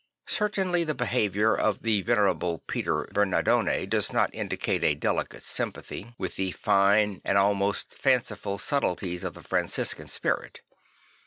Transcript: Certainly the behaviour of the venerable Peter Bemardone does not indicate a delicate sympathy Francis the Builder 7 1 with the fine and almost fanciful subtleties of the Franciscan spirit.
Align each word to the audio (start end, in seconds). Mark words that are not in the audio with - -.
Certainly 0.25 0.85
the 0.85 0.95
behaviour 0.95 1.53
of 1.55 1.83
the 1.83 2.01
venerable 2.01 2.63
Peter 2.65 3.07
Bemardone 3.13 3.87
does 3.87 4.11
not 4.11 4.33
indicate 4.33 4.83
a 4.83 4.95
delicate 4.95 5.43
sympathy 5.43 6.15
Francis 6.17 6.17
the 6.17 6.17
Builder 6.17 6.31
7 6.33 6.43
1 6.47 6.47
with 6.47 6.57
the 6.57 6.59
fine 6.59 7.21
and 7.23 7.37
almost 7.37 7.93
fanciful 7.93 8.57
subtleties 8.57 9.23
of 9.23 9.35
the 9.35 9.43
Franciscan 9.43 10.07
spirit. 10.07 10.61